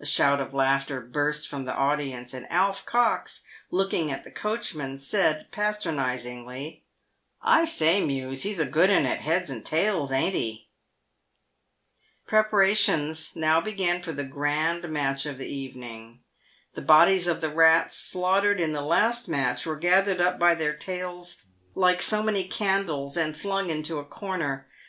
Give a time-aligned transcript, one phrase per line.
[0.00, 4.98] A shout of laughter burst from the audience, and Alf Cox, looking at the coachman,
[4.98, 6.82] said patronisingly,"
[7.60, 10.68] I say, Mews, he's a good 'un at heads and tails, ain't he?"
[12.26, 16.18] Preparations now began for the grand match of the evening.
[16.74, 20.74] The bodies of the rats slaughtered in the last match were gathered up by their
[20.74, 21.42] tails
[21.76, 24.66] like so many candles, and flung into a corner.